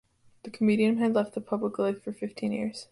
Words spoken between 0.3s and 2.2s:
The comedian had left the public life for